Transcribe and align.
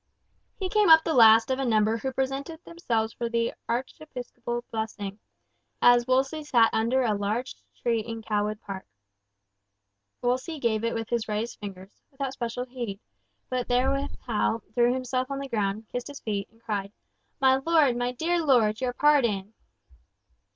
He 0.55 0.67
came 0.67 0.89
up 0.89 1.03
the 1.03 1.13
last 1.13 1.51
of 1.51 1.59
a 1.59 1.63
number 1.63 1.95
who 1.97 2.11
presented 2.11 2.63
themselves 2.65 3.13
for 3.13 3.29
the 3.29 3.53
Archiepiscopal 3.69 4.63
blessing, 4.71 5.19
as 5.79 6.07
Wolsey 6.07 6.43
sat 6.43 6.73
under 6.73 7.03
a 7.03 7.13
large 7.13 7.55
tree 7.83 7.99
in 7.99 8.23
Cawood 8.23 8.59
Park. 8.61 8.87
Wolsey 10.23 10.59
gave 10.59 10.83
it 10.83 10.95
with 10.95 11.09
his 11.09 11.27
raised 11.27 11.59
fingers, 11.59 12.01
without 12.09 12.33
special 12.33 12.65
heed, 12.65 12.99
but 13.47 13.67
therewith 13.67 14.15
Hal 14.25 14.63
threw 14.73 14.91
himself 14.91 15.29
on 15.29 15.37
the 15.37 15.47
ground, 15.47 15.85
kissed 15.91 16.07
his 16.07 16.19
feet, 16.21 16.49
and 16.49 16.63
cried, 16.63 16.91
"My 17.39 17.57
lord, 17.57 17.95
my 17.95 18.11
dear 18.11 18.43
lord, 18.43 18.81
your 18.81 18.93
pardon." 18.93 19.53